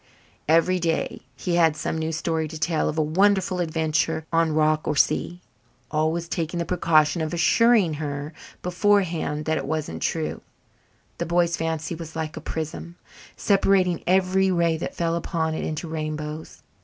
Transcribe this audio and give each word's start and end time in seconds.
Every 0.47 0.79
day 0.79 1.21
he 1.35 1.53
had 1.57 1.75
some 1.75 1.95
new 1.99 2.11
story 2.11 2.47
to 2.47 2.57
tell 2.59 2.89
of 2.89 2.97
a 2.97 3.03
wonderful 3.03 3.59
adventure 3.59 4.25
on 4.33 4.51
rock 4.51 4.87
or 4.87 4.95
sea, 4.95 5.41
always 5.91 6.27
taking 6.27 6.57
the 6.57 6.65
precaution 6.65 7.21
of 7.21 7.35
assuring 7.35 7.93
her 8.01 8.33
beforehand 8.63 9.45
that 9.45 9.59
it 9.59 9.65
wasn't 9.67 10.01
true. 10.01 10.41
The 11.19 11.27
boy's 11.27 11.55
fancy 11.55 11.93
was 11.93 12.15
like 12.15 12.35
a 12.35 12.41
prism, 12.41 12.95
separating 13.37 14.01
every 14.07 14.49
ray 14.49 14.75
that 14.77 14.95
fell 14.95 15.15
upon 15.15 15.53
it 15.53 15.63
into 15.63 15.87
rainbows. 15.87 16.63